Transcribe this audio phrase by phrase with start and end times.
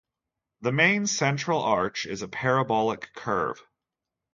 [0.61, 3.61] The main central arch is a parabolic curve.